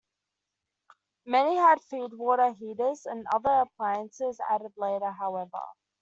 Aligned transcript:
Many 1.27 1.57
had 1.57 1.77
feedwater 1.81 2.57
heaters 2.57 3.05
and 3.05 3.27
other 3.31 3.51
appliances 3.67 4.41
added 4.49 4.71
later, 4.75 5.11
however. 5.11 5.61